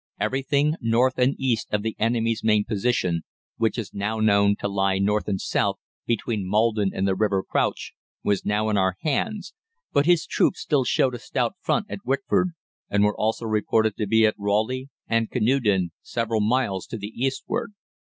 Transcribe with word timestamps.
Everything 0.19 0.73
north 0.81 1.19
and 1.19 1.35
east 1.37 1.67
of 1.71 1.83
the 1.83 1.95
enemy's 1.99 2.43
main 2.43 2.65
position, 2.65 3.21
which 3.57 3.77
is 3.77 3.93
now 3.93 4.19
known 4.19 4.55
to 4.55 4.67
lie 4.67 4.97
north 4.97 5.27
and 5.27 5.39
south, 5.39 5.75
between 6.07 6.49
Maldon 6.49 6.89
and 6.91 7.07
the 7.07 7.13
river 7.13 7.43
Crouch, 7.43 7.93
was 8.23 8.43
now 8.43 8.67
in 8.71 8.77
our 8.79 8.95
hands, 9.01 9.53
but 9.93 10.07
his 10.07 10.25
troops 10.25 10.59
still 10.59 10.85
showed 10.85 11.13
a 11.13 11.19
stout 11.19 11.53
front 11.61 11.85
at 11.87 12.03
Wickford, 12.03 12.53
and 12.89 13.03
were 13.03 13.15
also 13.15 13.45
reported 13.45 13.95
to 13.97 14.07
be 14.07 14.25
at 14.25 14.33
Rayleigh, 14.39 14.57
Hockley, 14.85 14.89
and 15.07 15.29
Canewdon, 15.29 15.91
several 16.01 16.41
miles 16.41 16.87
to 16.87 16.97
the 16.97 17.09
eastward. 17.15 17.73